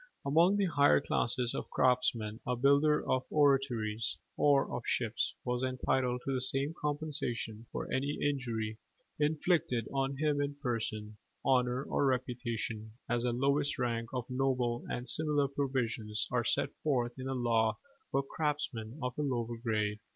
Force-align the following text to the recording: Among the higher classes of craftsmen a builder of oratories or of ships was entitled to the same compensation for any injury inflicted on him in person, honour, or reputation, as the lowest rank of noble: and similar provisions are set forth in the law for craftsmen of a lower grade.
Among 0.25 0.57
the 0.57 0.65
higher 0.65 0.99
classes 0.99 1.53
of 1.53 1.69
craftsmen 1.69 2.39
a 2.47 2.55
builder 2.55 3.07
of 3.07 3.23
oratories 3.29 4.17
or 4.35 4.75
of 4.75 4.81
ships 4.83 5.35
was 5.45 5.61
entitled 5.63 6.23
to 6.25 6.33
the 6.33 6.41
same 6.41 6.73
compensation 6.81 7.67
for 7.71 7.87
any 7.93 8.17
injury 8.19 8.79
inflicted 9.19 9.87
on 9.93 10.17
him 10.17 10.41
in 10.41 10.55
person, 10.55 11.17
honour, 11.45 11.83
or 11.83 12.07
reputation, 12.07 12.93
as 13.07 13.21
the 13.21 13.31
lowest 13.31 13.77
rank 13.77 14.09
of 14.11 14.25
noble: 14.27 14.85
and 14.89 15.07
similar 15.07 15.47
provisions 15.47 16.27
are 16.31 16.43
set 16.43 16.69
forth 16.81 17.11
in 17.19 17.27
the 17.27 17.35
law 17.35 17.77
for 18.09 18.23
craftsmen 18.23 18.97
of 19.03 19.15
a 19.19 19.21
lower 19.21 19.55
grade. 19.55 19.99